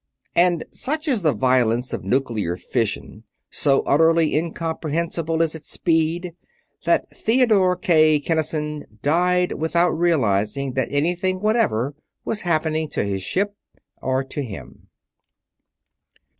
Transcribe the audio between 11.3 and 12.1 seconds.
whatever